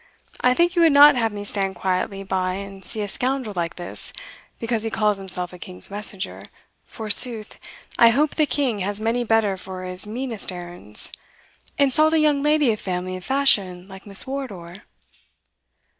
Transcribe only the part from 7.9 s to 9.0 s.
(I hope the king has